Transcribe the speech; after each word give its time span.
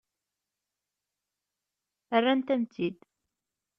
Rrant-am-tt-id. 2.19 2.99